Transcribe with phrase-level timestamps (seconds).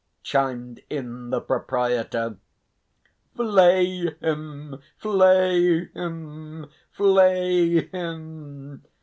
[0.23, 2.37] chimed in the proprietor.
[3.35, 4.81] "Flay him!
[4.97, 6.71] flay him!
[6.91, 8.83] flay him!"